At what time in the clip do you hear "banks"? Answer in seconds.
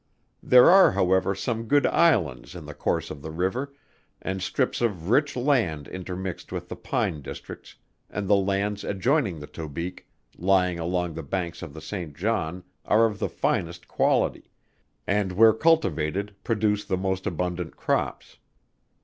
11.21-11.61